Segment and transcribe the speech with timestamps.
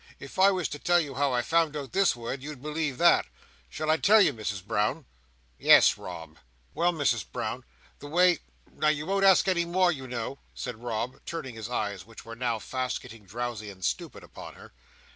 [0.17, 3.27] If I was to tell you how I found out this word, you'd believe that.
[3.69, 5.05] Shall I tell you, Misses Brown?"
[5.59, 6.39] "Yes, Rob."
[6.73, 7.63] "Well then, Misses Brown.
[7.99, 12.25] The way—now you won't ask any more, you know?" said Rob, turning his eyes, which
[12.25, 14.71] were now fast getting drowsy and stupid, upon her.